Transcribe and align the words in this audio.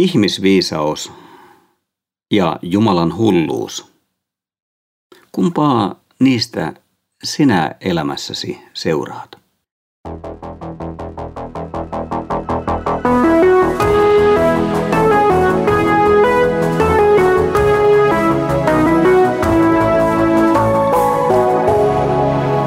Ihmisviisaus 0.00 1.12
ja 2.30 2.58
Jumalan 2.62 3.16
hulluus. 3.16 3.92
Kumpaa 5.32 6.00
niistä 6.20 6.74
sinä 7.24 7.74
elämässäsi 7.80 8.58
seuraat? 8.74 9.36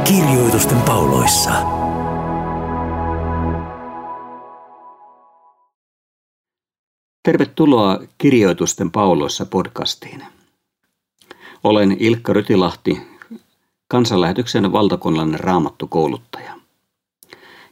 Kirjoitusten 0.03 0.81
pauloissa. 0.81 1.72
Tervetuloa 7.25 7.99
Kirjoitusten 8.17 8.91
pauloissa 8.91 9.45
podcastiin. 9.45 10.23
Olen 11.63 11.97
Ilkka 11.99 12.33
Rytilahti, 12.33 13.01
kansanlähetyksen 13.87 14.71
valtakunnallinen 14.71 15.39
raamattukouluttaja. 15.39 16.53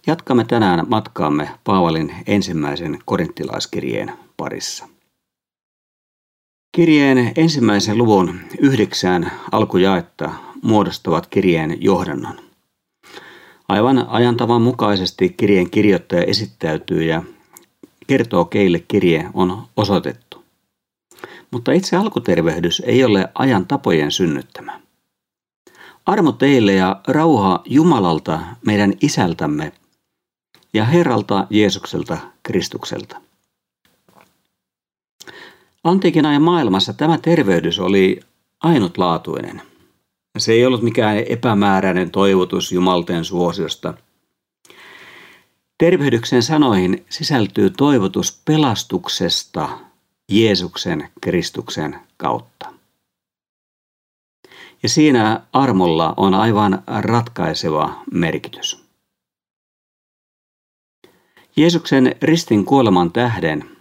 Jatkamme 0.08 0.46
tänään 0.46 0.86
matkaamme 0.90 1.50
Paavalin 1.64 2.16
ensimmäisen 2.28 3.00
korinttilaiskirjeen 3.06 4.12
parissa. 4.38 4.88
Kirjeen 6.76 7.32
ensimmäisen 7.36 7.98
luvun 7.98 8.40
yhdeksään 8.60 9.32
alkujaetta 9.52 10.32
muodostavat 10.62 11.28
kirjeen 11.28 11.78
johdannon. 11.84 12.40
Aivan 13.70 14.08
ajantavan 14.10 14.62
mukaisesti 14.62 15.30
kirjeen 15.30 15.70
kirjoittaja 15.70 16.24
esittäytyy 16.24 17.04
ja 17.04 17.24
kertoo 18.12 18.46
keille 18.46 18.80
kirje 18.80 19.30
on 19.34 19.64
osoitettu. 19.78 20.44
Mutta 21.52 21.72
itse 21.72 21.96
alkutervehdys 21.98 22.82
ei 22.86 23.04
ole 23.04 23.30
ajan 23.36 23.66
tapojen 23.66 24.12
synnyttämä. 24.12 24.80
Armo 26.06 26.32
teille 26.32 26.74
ja 26.74 27.02
rauha 27.08 27.62
Jumalalta, 27.66 28.40
meidän 28.66 28.94
isältämme 29.02 29.72
ja 30.74 30.86
Herralta 30.86 31.48
Jeesukselta 31.50 32.18
Kristukselta. 32.44 33.22
Antiikin 35.84 36.26
ajan 36.26 36.42
maailmassa 36.42 36.94
tämä 36.94 37.18
tervehdys 37.18 37.80
oli 37.80 38.20
ainutlaatuinen. 38.64 39.62
Se 40.38 40.52
ei 40.52 40.66
ollut 40.66 40.82
mikään 40.82 41.18
epämääräinen 41.18 42.12
toivotus 42.12 42.72
Jumalten 42.72 43.26
suosiosta. 43.26 43.94
Tervehdyksen 45.82 46.44
sanoihin 46.44 47.06
sisältyy 47.10 47.70
toivotus 47.70 48.42
pelastuksesta 48.46 49.80
Jeesuksen 50.32 51.10
Kristuksen 51.22 52.00
kautta. 52.18 52.74
Ja 54.84 54.90
siinä 54.90 55.42
armolla 55.54 56.14
on 56.18 56.34
aivan 56.34 56.84
ratkaiseva 57.02 58.04
merkitys. 58.12 58.86
Jeesuksen 61.56 62.16
ristin 62.22 62.66
kuoleman 62.66 63.12
tähden 63.12 63.78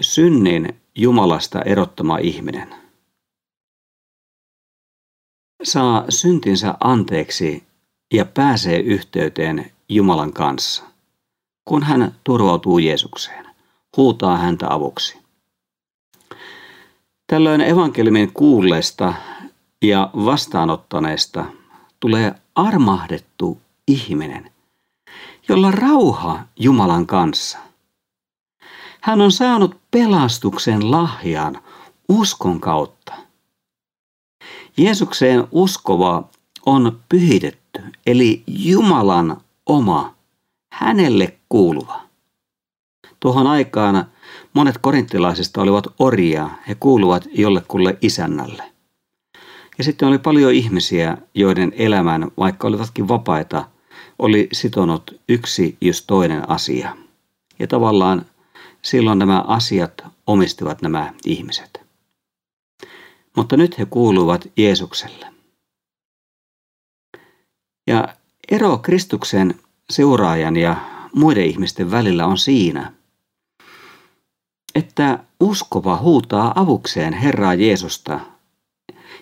synnin 0.00 0.80
Jumalasta 0.94 1.62
erottama 1.62 2.18
ihminen 2.18 2.74
saa 5.62 6.04
syntinsä 6.08 6.74
anteeksi 6.80 7.64
ja 8.12 8.24
pääsee 8.24 8.78
yhteyteen 8.78 9.73
Jumalan 9.88 10.32
kanssa, 10.32 10.84
kun 11.64 11.82
hän 11.82 12.14
turvautuu 12.24 12.78
Jeesukseen, 12.78 13.46
huutaa 13.96 14.36
häntä 14.36 14.66
avuksi. 14.70 15.18
Tällöin 17.26 17.60
evankeliumin 17.60 18.32
kuulleesta 18.32 19.14
ja 19.82 20.10
vastaanottaneesta 20.14 21.44
tulee 22.00 22.34
armahdettu 22.54 23.60
ihminen, 23.88 24.50
jolla 25.48 25.70
rauha 25.70 26.40
Jumalan 26.56 27.06
kanssa. 27.06 27.58
Hän 29.00 29.20
on 29.20 29.32
saanut 29.32 29.76
pelastuksen 29.90 30.90
lahjan 30.90 31.62
uskon 32.08 32.60
kautta. 32.60 33.14
Jeesukseen 34.76 35.48
uskova 35.52 36.28
on 36.66 37.00
pyhitetty, 37.08 37.82
eli 38.06 38.42
Jumalan 38.46 39.43
oma, 39.66 40.14
hänelle 40.72 41.38
kuuluva. 41.48 42.00
Tuohon 43.20 43.46
aikaan 43.46 44.06
monet 44.52 44.78
korinttilaisista 44.78 45.62
olivat 45.62 45.86
orjia, 45.98 46.50
he 46.68 46.74
kuuluvat 46.74 47.28
jollekulle 47.32 47.98
isännälle. 48.00 48.62
Ja 49.78 49.84
sitten 49.84 50.08
oli 50.08 50.18
paljon 50.18 50.52
ihmisiä, 50.52 51.18
joiden 51.34 51.72
elämän, 51.76 52.30
vaikka 52.38 52.68
olivatkin 52.68 53.08
vapaita, 53.08 53.68
oli 54.18 54.48
sitonut 54.52 55.20
yksi 55.28 55.76
just 55.80 56.04
toinen 56.06 56.50
asia. 56.50 56.96
Ja 57.58 57.66
tavallaan 57.66 58.26
silloin 58.82 59.18
nämä 59.18 59.40
asiat 59.40 60.04
omistivat 60.26 60.82
nämä 60.82 61.14
ihmiset. 61.26 61.80
Mutta 63.36 63.56
nyt 63.56 63.78
he 63.78 63.86
kuuluvat 63.86 64.48
Jeesukselle. 64.56 65.26
Ja 67.86 68.08
ero 68.50 68.78
Kristuksen 68.78 69.54
seuraajan 69.90 70.56
ja 70.56 70.76
muiden 71.14 71.44
ihmisten 71.44 71.90
välillä 71.90 72.26
on 72.26 72.38
siinä, 72.38 72.92
että 74.74 75.18
uskova 75.40 75.96
huutaa 75.96 76.52
avukseen 76.56 77.12
Herraa 77.12 77.54
Jeesusta 77.54 78.20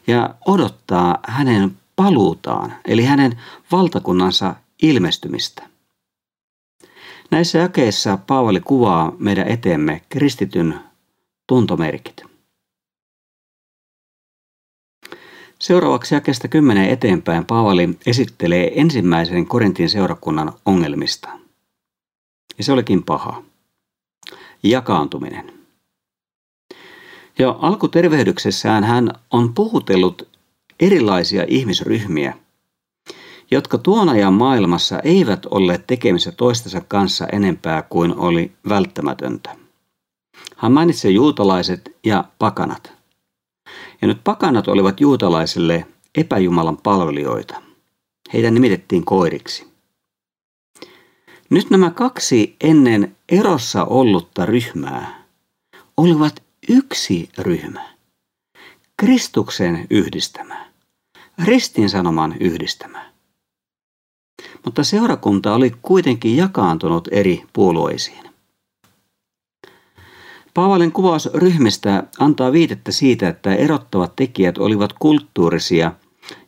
ja 0.07 0.35
odottaa 0.47 1.19
hänen 1.27 1.79
paluutaan, 1.97 2.75
eli 2.85 3.05
hänen 3.05 3.41
valtakunnansa 3.73 4.55
ilmestymistä. 4.83 5.63
Näissä 7.31 7.59
jakeissa 7.59 8.19
Paavali 8.27 8.61
kuvaa 8.61 9.13
meidän 9.19 9.49
eteemme 9.49 10.03
kristityn 10.09 10.81
tuntomerkit. 11.47 12.32
Seuraavaksi 15.63 16.15
jakeesta 16.15 16.49
kymmenen 16.49 16.89
eteenpäin 16.89 17.45
Paavali 17.45 17.99
esittelee 18.07 18.81
ensimmäisen 18.81 19.47
Korintin 19.47 19.89
seurakunnan 19.89 20.53
ongelmista. 20.67 21.29
Ja 22.59 22.65
se 22.65 22.73
olikin 22.73 23.03
paha. 23.03 23.43
Jakaantuminen. 24.63 25.53
Jo 27.39 27.59
alkutervehdyksessään 27.61 28.85
hän 28.85 29.11
on 29.31 29.55
puhutellut 29.55 30.29
erilaisia 30.81 31.45
ihmisryhmiä, 31.49 32.35
jotka 33.51 33.79
tuon 33.79 34.09
ajan 34.09 34.35
maailmassa 34.35 35.01
eivät 35.01 35.47
olleet 35.47 35.87
tekemissä 35.87 36.33
toistensa 36.33 36.81
kanssa 36.81 37.27
enempää 37.33 37.83
kuin 37.83 38.17
oli 38.17 38.53
välttämätöntä. 38.69 39.57
Hän 40.57 40.73
mainitsee 40.73 41.11
juutalaiset 41.11 41.97
ja 42.05 42.25
pakanat– 42.39 42.93
ja 44.03 44.09
nyt 44.09 44.25
pakanat 44.25 44.69
olivat 44.69 45.01
juutalaisille 45.01 45.87
epäjumalan 46.15 46.77
palvelijoita. 46.77 47.63
Heitä 48.33 48.51
nimitettiin 48.51 49.05
koiriksi. 49.05 49.73
Nyt 51.51 51.71
nämä 51.71 51.91
kaksi 51.91 52.57
ennen 52.61 53.17
erossa 53.29 53.85
ollutta 53.85 54.47
ryhmää 54.47 55.23
olivat 55.97 56.43
yksi 56.69 57.29
ryhmä. 57.39 57.95
Kristuksen 58.97 59.87
yhdistämä, 59.91 60.73
ristin 61.45 61.91
sanoman 61.91 62.35
yhdistämä. 62.41 63.13
Mutta 64.65 64.85
seurakunta 64.85 65.55
oli 65.55 65.73
kuitenkin 65.83 66.37
jakaantunut 66.37 67.09
eri 67.11 67.45
puolueisiin. 67.53 68.32
Paavalin 70.55 70.93
kuvaus 70.93 71.35
ryhmistä 71.35 72.05
antaa 72.19 72.53
viitettä 72.53 72.93
siitä, 72.93 73.29
että 73.29 73.55
erottavat 73.55 74.17
tekijät 74.17 74.59
olivat 74.59 74.93
kulttuurisia 74.93 75.93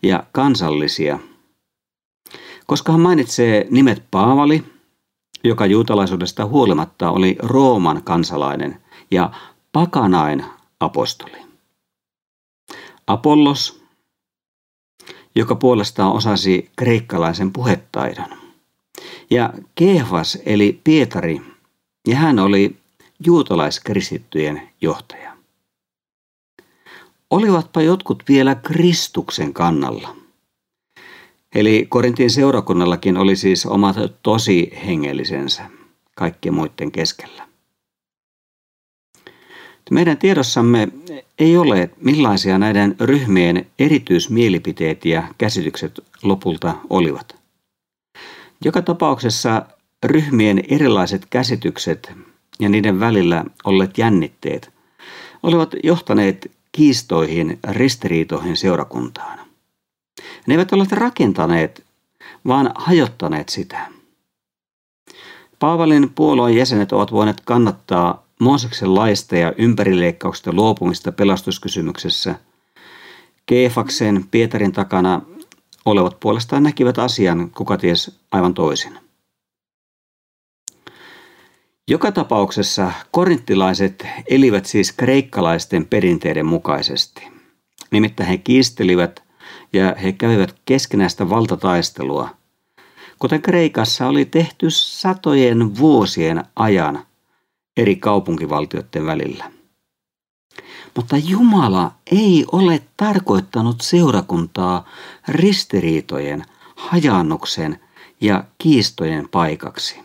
ja 0.02 0.22
kansallisia. 0.32 1.18
Koska 2.66 2.92
hän 2.92 3.00
mainitsee 3.00 3.66
nimet 3.70 4.02
Paavali, 4.10 4.64
joka 5.44 5.66
juutalaisuudesta 5.66 6.46
huolimatta 6.46 7.10
oli 7.10 7.36
Rooman 7.38 8.02
kansalainen, 8.02 8.82
ja 9.10 9.30
pakanain 9.72 10.44
apostoli. 10.80 11.38
Apollos, 13.06 13.84
joka 15.36 15.54
puolestaan 15.54 16.12
osasi 16.12 16.70
kreikkalaisen 16.76 17.52
puhetaidon. 17.52 18.38
Ja 19.30 19.52
Kehvas 19.74 20.38
eli 20.46 20.80
Pietari, 20.84 21.40
ja 22.08 22.16
hän 22.16 22.38
oli 22.38 22.83
juutalaiskristittyjen 23.26 24.62
johtaja. 24.80 25.36
Olivatpa 27.30 27.82
jotkut 27.82 28.22
vielä 28.28 28.54
Kristuksen 28.54 29.54
kannalla. 29.54 30.16
Eli 31.54 31.86
Korintin 31.88 32.30
seurakunnallakin 32.30 33.16
oli 33.16 33.36
siis 33.36 33.66
omat 33.66 33.96
tosi 34.22 34.72
hengellisensä 34.86 35.70
kaikkien 36.14 36.54
muiden 36.54 36.92
keskellä. 36.92 37.48
Meidän 39.90 40.18
tiedossamme 40.18 40.88
ei 41.38 41.56
ole, 41.56 41.90
millaisia 42.00 42.58
näiden 42.58 42.96
ryhmien 43.00 43.66
erityismielipiteet 43.78 45.04
ja 45.04 45.22
käsitykset 45.38 46.00
lopulta 46.22 46.74
olivat. 46.90 47.36
Joka 48.64 48.82
tapauksessa 48.82 49.66
ryhmien 50.04 50.62
erilaiset 50.68 51.26
käsitykset 51.30 52.12
ja 52.60 52.68
niiden 52.68 53.00
välillä 53.00 53.44
olleet 53.64 53.98
jännitteet 53.98 54.74
olivat 55.44 55.74
johtaneet 55.82 56.50
kiistoihin, 56.72 57.58
ristiriitoihin 57.70 58.56
seurakuntaan. 58.56 59.38
Ne 60.46 60.54
eivät 60.54 60.72
ole 60.72 60.86
rakentaneet, 60.90 61.84
vaan 62.46 62.70
hajottaneet 62.74 63.48
sitä. 63.48 63.86
Paavalin 65.58 66.10
puolueen 66.14 66.56
jäsenet 66.56 66.92
ovat 66.92 67.12
voineet 67.12 67.40
kannattaa 67.40 68.24
Mooseksen 68.40 68.94
laista 68.94 69.36
ja 69.36 69.52
ympärileikkauksesta 69.58 70.52
luopumista 70.52 71.12
pelastuskysymyksessä. 71.12 72.34
Keefaksen 73.46 74.24
Pietarin 74.30 74.72
takana 74.72 75.20
olevat 75.84 76.20
puolestaan 76.20 76.62
näkivät 76.62 76.98
asian 76.98 77.50
kuka 77.50 77.76
ties 77.76 78.18
aivan 78.32 78.54
toisin. 78.54 79.03
Joka 81.88 82.12
tapauksessa 82.12 82.92
korinttilaiset 83.10 84.06
elivät 84.30 84.66
siis 84.66 84.92
kreikkalaisten 84.92 85.86
perinteiden 85.86 86.46
mukaisesti. 86.46 87.28
Nimittäin 87.90 88.28
he 88.28 88.38
kiistelivät 88.38 89.22
ja 89.72 89.94
he 90.02 90.12
kävivät 90.12 90.54
keskenäistä 90.64 91.28
valtataistelua, 91.28 92.28
kuten 93.18 93.42
Kreikassa 93.42 94.06
oli 94.06 94.24
tehty 94.24 94.66
satojen 94.70 95.78
vuosien 95.78 96.44
ajan 96.56 97.06
eri 97.76 97.96
kaupunkivaltioiden 97.96 99.06
välillä. 99.06 99.50
Mutta 100.96 101.16
Jumala 101.16 101.92
ei 102.12 102.44
ole 102.52 102.82
tarkoittanut 102.96 103.80
seurakuntaa 103.80 104.88
ristiriitojen, 105.28 106.44
hajannuksen 106.76 107.80
ja 108.20 108.44
kiistojen 108.58 109.28
paikaksi. 109.28 110.03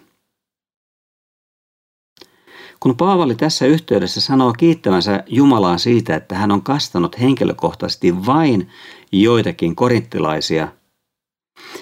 Kun 2.79 2.97
Paavali 2.97 3.35
tässä 3.35 3.65
yhteydessä 3.65 4.21
sanoo 4.21 4.53
kiittävänsä 4.53 5.23
Jumalaa 5.27 5.77
siitä, 5.77 6.15
että 6.15 6.35
hän 6.35 6.51
on 6.51 6.61
kastanut 6.61 7.19
henkilökohtaisesti 7.19 8.25
vain 8.25 8.69
joitakin 9.11 9.75
korinttilaisia, 9.75 10.67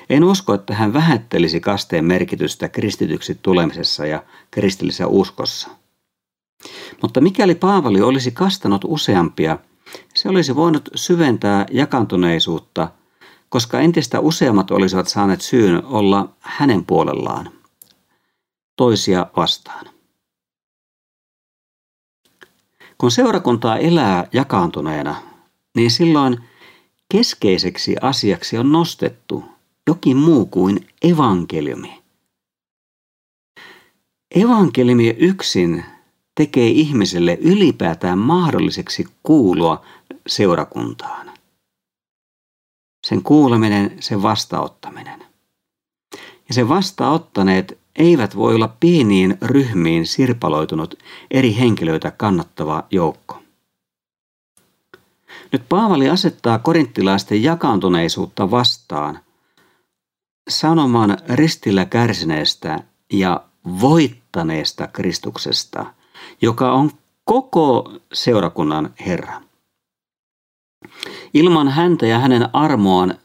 en 0.10 0.24
usko, 0.24 0.54
että 0.54 0.74
hän 0.76 0.94
vähättelisi 0.94 1.60
kasteen 1.60 2.06
merkitystä 2.06 2.70
kristityksi 2.70 3.40
tulemisessa 3.42 4.06
ja 4.06 4.24
kristillisessä 4.52 5.08
uskossa. 5.08 5.70
Mutta 7.02 7.22
mikäli 7.22 7.56
Paavali 7.56 8.02
olisi 8.02 8.32
kastanut 8.32 8.82
useampia, 8.88 9.58
se 10.16 10.30
olisi 10.30 10.56
voinut 10.56 10.90
syventää 10.96 11.66
jakantuneisuutta, 11.72 12.92
koska 13.50 13.80
entistä 13.80 14.20
useammat 14.20 14.72
olisivat 14.72 15.08
saaneet 15.08 15.42
syyn 15.42 15.86
olla 15.86 16.30
hänen 16.40 16.86
puolellaan, 16.86 17.52
toisia 18.76 19.26
vastaan. 19.38 19.97
Kun 22.98 23.12
seurakuntaa 23.12 23.78
elää 23.78 24.28
jakaantuneena, 24.34 25.16
niin 25.76 25.92
silloin 25.92 26.38
keskeiseksi 27.12 27.96
asiaksi 28.02 28.58
on 28.58 28.72
nostettu 28.72 29.44
jokin 29.88 30.18
muu 30.18 30.46
kuin 30.46 30.88
evankeliumi. 31.02 32.04
Evankeliumi 34.36 35.08
yksin 35.10 35.86
tekee 36.36 36.68
ihmiselle 36.68 37.38
ylipäätään 37.42 38.18
mahdolliseksi 38.18 39.08
kuulua 39.24 39.86
seurakuntaan. 40.28 41.32
Sen 43.08 43.24
kuuleminen, 43.24 43.98
sen 44.00 44.22
vastaottaminen. 44.22 45.26
Ja 46.48 46.54
sen 46.54 46.70
vastaottaneet 46.70 47.78
eivät 47.98 48.36
voi 48.36 48.56
olla 48.56 48.76
pieniin 48.80 49.38
ryhmiin 49.42 50.06
sirpaloitunut 50.06 50.96
eri 51.32 51.56
henkilöitä 51.60 52.12
kannattava 52.12 52.84
joukko. 52.92 53.42
Nyt 55.52 55.64
Paavali 55.70 56.10
asettaa 56.10 56.60
korinttilaisten 56.60 57.44
jakaantuneisuutta 57.44 58.52
vastaan 58.52 59.20
sanomaan 60.50 61.18
ristillä 61.30 61.86
kärsineestä 61.86 62.84
ja 63.14 63.44
voittaneesta 63.82 64.88
Kristuksesta, 64.88 65.86
joka 66.42 66.72
on 66.72 66.92
koko 67.24 67.94
seurakunnan 68.14 68.94
Herra. 69.06 69.42
Ilman 71.34 71.68
häntä 71.68 72.08
ja 72.08 72.20
hänen 72.20 72.50
armoaan 72.56 73.18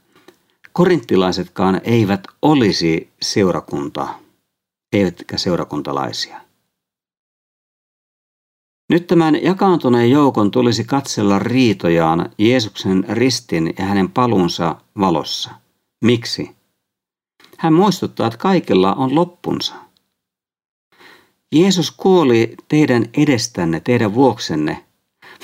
korinttilaisetkaan 0.72 1.80
eivät 1.84 2.20
olisi 2.42 3.10
seurakunta 3.22 4.08
eivätkä 4.92 5.38
seurakuntalaisia. 5.38 6.40
Nyt 8.92 9.06
tämän 9.06 9.42
jakaantuneen 9.42 10.10
joukon 10.10 10.50
tulisi 10.50 10.84
katsella 10.84 11.38
riitojaan 11.38 12.30
Jeesuksen 12.38 13.04
ristin 13.08 13.74
ja 13.78 13.84
hänen 13.84 14.10
palunsa 14.10 14.76
valossa. 14.98 15.50
Miksi? 16.04 16.50
Hän 17.58 17.72
muistuttaa, 17.72 18.26
että 18.26 18.38
kaikella 18.38 18.94
on 18.94 19.14
loppunsa. 19.14 19.74
Jeesus 21.54 21.90
kuoli 21.90 22.56
teidän 22.68 23.04
edestänne, 23.16 23.80
teidän 23.80 24.14
vuoksenne, 24.14 24.84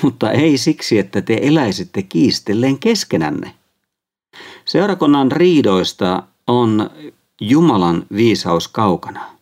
mutta 0.03 0.33
ei 0.33 0.59
siksi, 0.59 0.99
että 0.99 1.23
te 1.23 1.39
eläisitte 1.43 2.03
kiistelleen 2.03 2.79
keskenänne. 2.79 3.55
Seurakunnan 4.65 5.33
riidoista 5.33 6.23
on 6.47 6.91
Jumalan 7.41 8.07
viisaus 8.17 8.69
kaukana. 8.69 9.38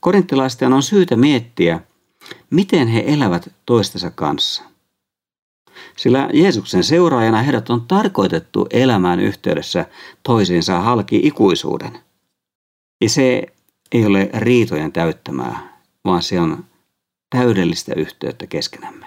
Korinttilaisten 0.00 0.72
on 0.72 0.82
syytä 0.82 1.16
miettiä, 1.16 1.80
miten 2.50 2.88
he 2.88 3.04
elävät 3.06 3.52
toistensa 3.66 4.10
kanssa. 4.10 4.62
Sillä 5.96 6.28
Jeesuksen 6.32 6.84
seuraajana 6.84 7.42
heidät 7.42 7.70
on 7.70 7.86
tarkoitettu 7.86 8.66
elämään 8.70 9.20
yhteydessä 9.20 9.86
toisiinsa 10.22 10.80
halki 10.80 11.20
ikuisuuden. 11.24 11.98
Ja 13.00 13.08
se 13.08 13.46
ei 13.92 14.06
ole 14.06 14.30
riitojen 14.34 14.92
täyttämää, 14.92 15.80
vaan 16.04 16.22
se 16.22 16.40
on 16.40 16.64
täydellistä 17.30 17.94
yhteyttä 17.96 18.46
keskenämme. 18.46 19.06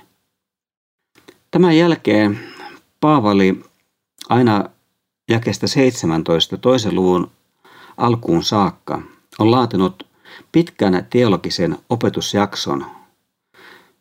Tämän 1.51 1.77
jälkeen 1.77 2.39
Paavali 2.99 3.63
aina 4.29 4.69
jakesta 5.29 5.67
17 5.67 6.57
toisen 6.57 6.95
luvun 6.95 7.31
alkuun 7.97 8.43
saakka 8.43 9.01
on 9.39 9.51
laatinut 9.51 10.12
pitkän 10.51 11.07
teologisen 11.09 11.77
opetusjakson. 11.89 12.85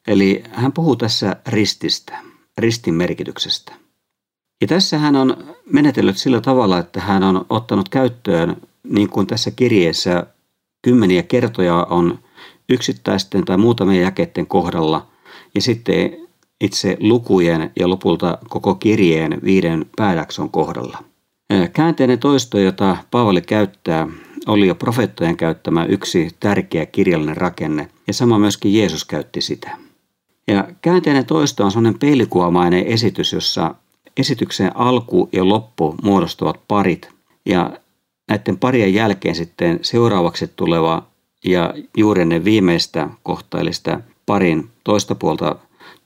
Eli 0.07 0.45
hän 0.53 0.73
puhuu 0.73 0.97
tässä 0.97 1.37
rististä, 1.47 2.19
ristin 2.59 2.95
merkityksestä. 2.95 3.73
Ja 4.61 4.67
tässä 4.69 4.99
hän 4.99 5.17
on 5.17 5.55
menetellyt 5.73 6.19
sillä 6.19 6.41
tavalla, 6.41 6.79
että 6.79 7.01
hän 7.01 7.23
on 7.23 7.47
ottanut 7.51 7.89
käyttöön, 7.89 8.57
niin 8.83 9.09
kuin 9.09 9.27
tässä 9.27 9.51
kirjeessä 9.51 10.27
kymmeniä 10.83 11.23
kertoja 11.23 11.87
on 11.91 12.19
yksittäisten 12.69 13.45
tai 13.45 13.57
muutamien 13.57 14.03
jakeiden 14.03 14.47
kohdalla, 14.47 15.07
ja 15.55 15.63
sitten 15.63 16.29
itse 16.61 16.97
lukujen 17.01 17.71
ja 17.77 17.89
lopulta 17.89 18.39
koko 18.49 18.75
kirjeen 18.75 19.41
viiden 19.45 19.87
pääjakson 19.97 20.51
kohdalla. 20.51 21.05
Käänteinen 21.73 22.19
toisto, 22.19 22.59
jota 22.59 22.97
Paavali 23.11 23.41
käyttää, 23.41 24.09
oli 24.47 24.67
jo 24.67 24.75
profeettojen 24.75 25.37
käyttämä 25.37 25.85
yksi 25.85 26.29
tärkeä 26.41 26.87
kirjallinen 26.87 27.37
rakenne, 27.37 27.89
ja 28.07 28.13
sama 28.13 28.39
myöskin 28.39 28.75
Jeesus 28.75 29.05
käytti 29.05 29.41
sitä. 29.41 29.71
Ja 30.49 30.69
käänteinen 30.83 31.27
toisto 31.27 31.65
on 31.65 31.71
sellainen 31.71 31.99
peilikuomainen 31.99 32.87
esitys, 32.87 33.33
jossa 33.33 33.75
esityksen 34.17 34.77
alku 34.77 35.29
ja 35.33 35.49
loppu 35.49 35.95
muodostuvat 36.03 36.61
parit, 36.69 37.09
ja 37.47 37.71
näiden 38.29 38.59
parien 38.59 38.95
jälkeen 38.95 39.35
sitten 39.35 39.79
seuraavaksi 39.83 40.51
tuleva 40.57 41.07
ja 41.45 41.75
juuri 41.97 42.23
ennen 42.23 42.45
viimeistä 42.45 43.09
kohta, 43.23 43.61
eli 43.61 43.73
sitä 43.73 44.01
parin 44.27 44.69
toista 44.85 45.15
puolta 45.15 45.57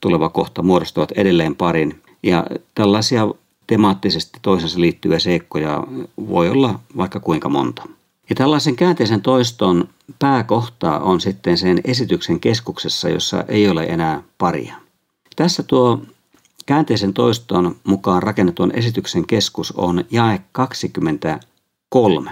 tuleva 0.01 0.29
kohta 0.29 0.63
muodostuvat 0.63 1.11
edelleen 1.11 1.55
parin. 1.55 2.01
Ja 2.23 2.45
tällaisia 2.75 3.27
temaattisesti 3.67 4.39
toisensa 4.41 4.81
liittyviä 4.81 5.19
seikkoja 5.19 5.83
voi 6.29 6.49
olla 6.49 6.79
vaikka 6.97 7.19
kuinka 7.19 7.49
monta. 7.49 7.87
Ja 8.29 8.35
tällaisen 8.35 8.75
käänteisen 8.75 9.21
toiston 9.21 9.89
pääkohta 10.19 10.99
on 10.99 11.21
sitten 11.21 11.57
sen 11.57 11.81
esityksen 11.83 12.39
keskuksessa, 12.39 13.09
jossa 13.09 13.43
ei 13.47 13.69
ole 13.69 13.83
enää 13.83 14.23
paria. 14.37 14.75
Tässä 15.35 15.63
tuo 15.63 16.01
käänteisen 16.65 17.13
toiston 17.13 17.75
mukaan 17.83 18.23
rakennetun 18.23 18.71
esityksen 18.71 19.27
keskus 19.27 19.71
on 19.71 20.05
jae 20.11 20.41
23. 20.51 22.31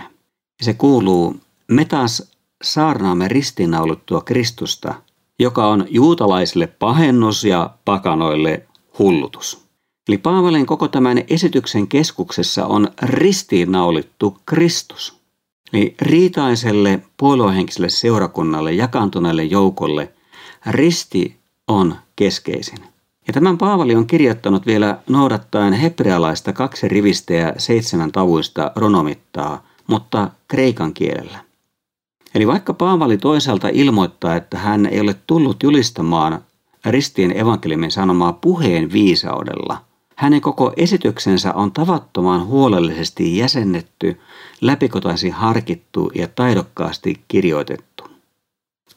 Se 0.62 0.74
kuuluu, 0.74 1.36
me 1.68 1.86
taas 1.86 2.32
saarnaamme 2.64 3.28
ristiinnaulittua 3.28 4.22
Kristusta, 4.22 4.94
joka 5.40 5.68
on 5.68 5.86
juutalaisille 5.90 6.68
pahennus 6.68 7.44
ja 7.44 7.70
pakanoille 7.86 8.66
hullutus. 9.00 9.66
Eli 10.08 10.18
Paavalin 10.18 10.66
koko 10.66 10.88
tämän 10.88 11.24
esityksen 11.28 11.88
keskuksessa 11.88 12.66
on 12.66 12.88
ristiinnaulittu 13.02 14.38
Kristus. 14.46 15.15
Eli 15.76 15.96
riitaiselle 16.02 17.00
puoluehenkiselle 17.18 17.90
seurakunnalle, 17.90 18.74
jakaantuneelle 18.74 19.44
joukolle 19.44 20.14
risti 20.66 21.38
on 21.68 21.96
keskeisin. 22.16 22.78
Ja 23.28 23.34
tämän 23.34 23.58
Paavali 23.58 23.96
on 23.96 24.08
kirjoittanut 24.08 24.66
vielä 24.66 24.98
noudattaen 25.10 25.74
hebrealaista 25.74 26.54
kaksi 26.54 26.88
rivistä 26.88 27.34
ja 27.34 27.54
seitsemän 27.58 28.12
tavuista 28.12 28.72
ronomittaa, 28.76 29.64
mutta 29.88 30.30
kreikan 30.48 30.94
kielellä. 30.94 31.40
Eli 32.36 32.48
vaikka 32.48 32.74
Paavali 32.74 33.18
toisaalta 33.18 33.70
ilmoittaa, 33.74 34.36
että 34.36 34.58
hän 34.58 34.86
ei 34.86 35.00
ole 35.00 35.16
tullut 35.28 35.64
julistamaan 35.64 36.42
ristien 36.86 37.38
evankeliumin 37.38 37.92
sanomaa 37.92 38.34
puheen 38.34 38.92
viisaudella, 38.92 39.85
hänen 40.16 40.42
koko 40.42 40.74
esityksensä 40.78 41.54
on 41.54 41.72
tavattoman 41.72 42.46
huolellisesti 42.46 43.38
jäsennetty, 43.38 44.20
läpikotaisin 44.62 45.34
harkittu 45.34 46.12
ja 46.16 46.28
taidokkaasti 46.28 47.24
kirjoitettu. 47.28 48.04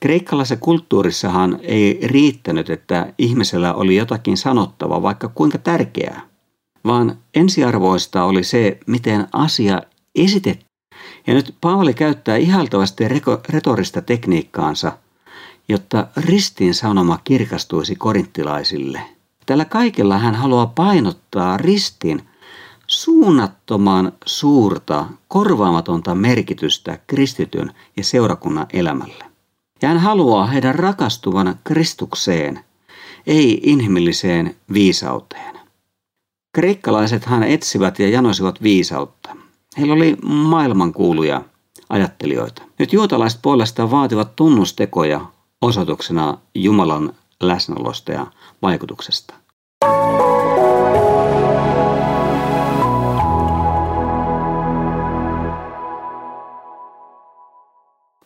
Kreikkalaisessa 0.00 0.56
kulttuurissahan 0.56 1.58
ei 1.62 2.00
riittänyt, 2.02 2.70
että 2.70 3.12
ihmisellä 3.18 3.74
oli 3.74 3.96
jotakin 3.96 4.36
sanottava, 4.36 5.02
vaikka 5.02 5.28
kuinka 5.28 5.58
tärkeää, 5.58 6.20
vaan 6.84 7.18
ensiarvoista 7.34 8.24
oli 8.24 8.44
se, 8.44 8.78
miten 8.86 9.26
asia 9.32 9.82
esitettiin. 10.14 10.68
Ja 11.26 11.34
nyt 11.34 11.54
Paavali 11.60 11.94
käyttää 11.94 12.36
ihaltavasti 12.36 13.04
retorista 13.48 14.02
tekniikkaansa, 14.02 14.92
jotta 15.68 16.06
ristin 16.16 16.74
sanoma 16.74 17.18
kirkastuisi 17.24 17.96
korinttilaisille. 17.96 19.17
Tällä 19.48 19.64
kaikella 19.64 20.18
hän 20.18 20.34
haluaa 20.34 20.66
painottaa 20.66 21.56
ristin 21.56 22.22
suunnattoman 22.86 24.12
suurta, 24.26 25.06
korvaamatonta 25.28 26.14
merkitystä 26.14 26.98
kristityn 27.06 27.72
ja 27.96 28.04
seurakunnan 28.04 28.66
elämälle. 28.72 29.24
Ja 29.82 29.88
hän 29.88 29.98
haluaa 29.98 30.46
heidän 30.46 30.74
rakastuvan 30.74 31.58
Kristukseen, 31.64 32.60
ei 33.26 33.60
inhimilliseen 33.62 34.56
viisauteen. 34.72 35.58
Kreikkalaisethan 36.54 37.42
etsivät 37.42 37.98
ja 37.98 38.08
janoisivat 38.08 38.62
viisautta. 38.62 39.36
Heillä 39.78 39.94
oli 39.94 40.16
maailmankuuluja 40.24 41.42
ajattelijoita. 41.88 42.62
Nyt 42.78 42.92
juutalaiset 42.92 43.42
puolestaan 43.42 43.90
vaativat 43.90 44.36
tunnustekoja 44.36 45.20
osoituksena 45.60 46.38
Jumalan 46.54 47.12
läsnäolosta 47.42 48.12
ja 48.12 48.26
vaikutuksesta. 48.62 49.34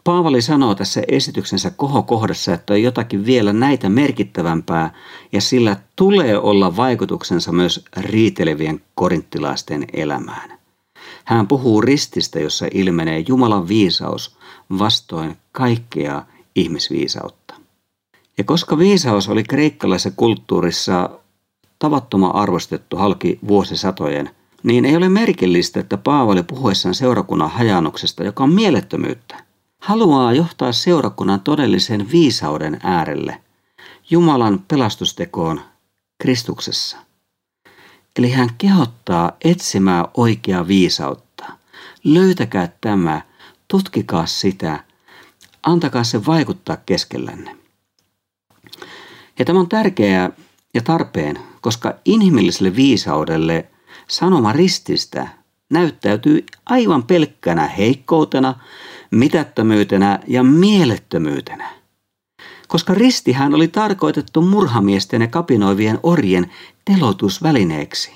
Paavali 0.05 0.43
sanoo 0.43 0.75
tässä 0.75 1.03
esityksensä 1.09 1.71
kohokohdassa, 1.71 2.55
että 2.55 2.73
on 2.73 2.83
jotakin 2.83 3.27
vielä 3.27 3.53
näitä 3.53 3.89
merkittävämpää 3.89 4.95
ja 5.33 5.41
sillä 5.41 5.77
tulee 5.97 6.39
olla 6.39 6.77
vaikutuksensa 6.77 7.53
myös 7.53 7.85
riitelevien 7.97 8.81
korinttilaisten 8.95 9.87
elämään. 9.93 10.59
Hän 11.25 11.49
puhuu 11.49 11.81
rististä, 11.81 12.41
jossa 12.41 12.67
ilmenee 12.75 13.25
Jumalan 13.29 13.69
viisaus 13.69 14.37
vastoin 14.79 15.37
kaikkea 15.53 16.23
ihmisviisautta. 16.55 17.62
Ja 18.39 18.45
koska 18.45 18.79
viisaus 18.79 19.29
oli 19.29 19.45
kreikkalaisessa 19.45 20.17
kulttuurissa 20.17 21.11
tavattoman 21.79 22.35
arvostettu 22.35 22.97
halki 22.97 23.39
vuosisatojen, 23.49 24.31
niin 24.63 24.85
ei 24.85 24.97
ole 24.97 25.09
merkillistä, 25.09 25.81
että 25.81 25.97
Paavali 25.97 26.43
puhuessaan 26.43 26.95
seurakunnan 26.95 27.51
hajannuksesta, 27.51 28.25
joka 28.25 28.45
on 28.45 28.53
mielettömyyttä– 28.53 29.43
haluaa 29.83 30.33
johtaa 30.33 30.73
seurakunnan 30.73 31.41
todellisen 31.41 32.11
viisauden 32.11 32.81
äärelle, 32.83 33.43
Jumalan 34.11 34.65
pelastustekoon 34.69 35.61
Kristuksessa. 36.19 36.97
Eli 38.19 38.31
hän 38.31 38.49
kehottaa 38.59 39.33
etsimään 39.45 40.05
oikeaa 40.17 40.69
viisautta. 40.69 41.45
Löytäkää 42.05 42.73
tämä, 42.81 43.23
tutkikaa 43.69 44.27
sitä, 44.27 44.85
antakaa 45.63 46.05
se 46.05 46.27
vaikuttaa 46.27 46.77
keskellänne. 46.77 47.57
Ja 49.43 49.47
tämä 49.47 49.61
on 49.61 49.69
tärkeää 49.69 50.31
ja 50.75 50.83
tarpeen, 50.83 51.39
koska 51.61 51.95
inhimilliselle 52.05 52.77
viisaudelle 52.77 53.67
sanoma 54.09 54.53
rististä 54.53 55.29
näyttäytyy 55.71 56.47
aivan 56.67 57.03
pelkkänä 57.03 57.69
heikkoutena, 57.69 58.55
mitättömyytenä 59.11 60.21
ja 60.27 60.43
mielettömyytenä. 60.43 61.71
Koska 62.69 62.95
ristihän 62.95 63.55
oli 63.55 63.69
tarkoitettu 63.69 64.43
murhamiesten 64.43 65.23
ja 65.23 65.29
kapinoivien 65.29 65.99
orjien 66.03 66.51
telotusvälineeksi. 66.85 68.13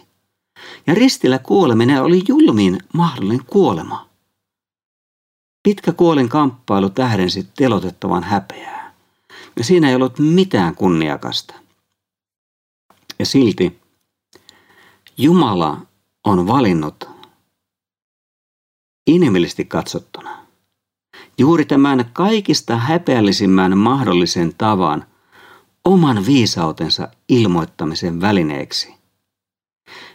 Ja 0.87 0.95
ristillä 0.95 1.39
kuoleminen 1.39 2.03
oli 2.03 2.23
julmin 2.29 2.79
mahdollinen 2.95 3.47
kuolema. 3.47 4.09
Pitkä 5.63 5.93
kuolin 5.93 6.29
kamppailu 6.29 6.91
tähdensi 6.91 7.47
telotettavan 7.57 8.23
häpeää. 8.23 8.86
Ja 9.59 9.65
siinä 9.65 9.89
ei 9.89 9.95
ollut 9.95 10.19
mitään 10.19 10.75
kunniakasta. 10.75 11.55
Ja 13.19 13.27
silti 13.27 13.81
Jumala 15.19 15.81
on 16.25 16.47
valinnut 16.47 17.09
inhimillisesti 19.07 19.65
katsottuna 19.65 20.47
juuri 21.39 21.65
tämän 21.65 22.11
kaikista 22.13 22.77
häpeällisimmän 22.77 23.79
mahdollisen 23.79 24.55
tavan 24.59 25.07
oman 25.85 26.27
viisautensa 26.27 27.09
ilmoittamisen 27.29 28.21
välineeksi. 28.21 28.95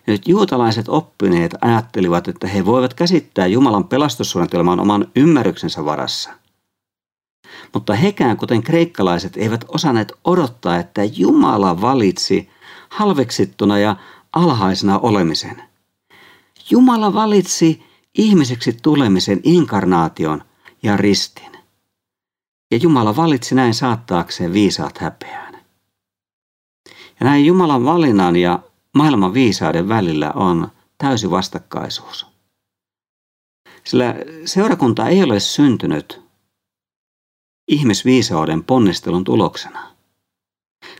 Nyt 0.08 0.28
juutalaiset 0.28 0.90
oppineet 0.90 1.56
ajattelivat, 1.62 2.28
että 2.28 2.48
he 2.48 2.66
voivat 2.66 2.94
käsittää 2.94 3.48
Jumalan 3.48 3.84
pelastussuunnitelman 3.84 4.80
oman 4.80 5.08
ymmärryksensä 5.16 5.86
varassa. 5.86 6.30
Mutta 7.74 7.96
hekään, 7.96 8.38
kuten 8.38 8.64
kreikkalaiset, 8.64 9.38
eivät 9.38 9.66
osanneet 9.68 10.14
odottaa, 10.24 10.78
että 10.78 11.04
Jumala 11.04 11.82
valitsi 11.82 12.50
halveksittuna 12.90 13.80
ja 13.80 13.96
alhaisena 14.34 15.00
olemisen. 15.00 15.64
Jumala 16.70 17.14
valitsi 17.14 17.84
ihmiseksi 18.18 18.78
tulemisen 18.84 19.40
inkarnaation 19.44 20.44
ja 20.84 20.98
ristin. 20.98 21.52
Ja 22.72 22.78
Jumala 22.78 23.16
valitsi 23.16 23.56
näin 23.56 23.74
saattaakseen 23.74 24.54
viisaat 24.54 24.98
häpeään. 24.98 25.54
Ja 27.20 27.26
näin 27.26 27.46
Jumalan 27.46 27.86
valinnan 27.86 28.36
ja 28.36 28.60
maailman 28.96 29.34
viisauden 29.34 29.90
välillä 29.90 30.32
on 30.36 30.68
täysi 30.98 31.30
vastakkaisuus. 31.30 32.26
Sillä 33.84 34.16
seurakunta 34.46 35.08
ei 35.08 35.24
ole 35.24 35.40
syntynyt 35.40 36.22
ihmisviisauden 37.68 38.64
ponnistelun 38.64 39.24
tuloksena. 39.24 39.92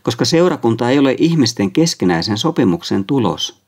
Koska 0.02 0.24
seurakunta 0.24 0.90
ei 0.90 0.98
ole 0.98 1.14
ihmisten 1.18 1.70
keskinäisen 1.70 2.38
sopimuksen 2.38 3.04
tulos, 3.04 3.62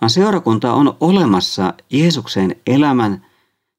vaan 0.00 0.10
seurakunta 0.10 0.72
on 0.72 0.96
olemassa 1.00 1.74
Jeesuksen 1.90 2.56
elämän 2.66 3.26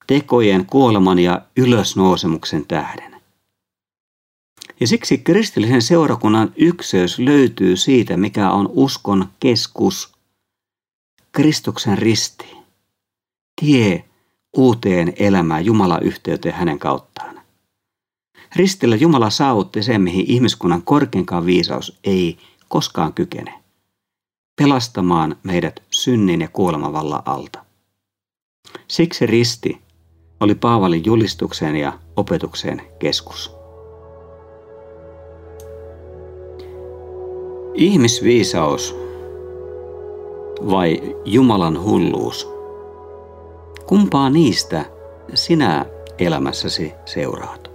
tekojen, 0.07 0.65
kuoleman 0.65 1.19
ja 1.19 1.41
ylösnousemuksen 1.57 2.65
tähden. 2.65 3.21
Ja 4.79 4.87
siksi 4.87 5.17
kristillisen 5.17 5.81
seurakunnan 5.81 6.53
ykseys 6.55 7.19
löytyy 7.19 7.75
siitä, 7.75 8.17
mikä 8.17 8.51
on 8.51 8.69
uskon 8.73 9.29
keskus, 9.39 10.13
Kristuksen 11.31 11.97
risti, 11.97 12.57
tie 13.61 14.03
uuteen 14.57 15.13
elämään 15.15 15.65
Jumalan 15.65 16.03
yhteyteen 16.03 16.55
hänen 16.55 16.79
kauttaan. 16.79 17.37
Ristillä 18.55 18.95
Jumala 18.95 19.29
saavutti 19.29 19.83
sen, 19.83 20.01
mihin 20.01 20.25
ihmiskunnan 20.27 20.81
korkeinkaan 20.81 21.45
viisaus 21.45 21.99
ei 22.03 22.37
koskaan 22.67 23.13
kykene. 23.13 23.53
Pelastamaan 24.55 25.35
meidät 25.43 25.79
synnin 25.91 26.41
ja 26.41 26.47
kuoleman 26.47 26.93
vallan 26.93 27.23
alta. 27.25 27.65
Siksi 28.87 29.25
risti 29.25 29.81
oli 30.39 30.55
Paavalin 30.55 31.05
julistuksen 31.05 31.75
ja 31.75 31.99
opetuksen 32.15 32.81
keskus. 32.99 33.51
Ihmisviisaus 37.73 38.95
vai 40.71 41.15
Jumalan 41.25 41.83
hulluus? 41.83 42.49
Kumpaa 43.85 44.29
niistä 44.29 44.85
sinä 45.33 45.85
elämässäsi 46.19 46.93
seuraat? 47.05 47.66